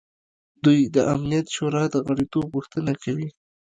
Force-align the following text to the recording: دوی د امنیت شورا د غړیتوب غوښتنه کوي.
دوی 0.63 0.79
د 0.95 0.97
امنیت 1.13 1.47
شورا 1.55 1.83
د 1.91 1.95
غړیتوب 2.05 2.45
غوښتنه 2.55 2.91
کوي. 3.03 3.27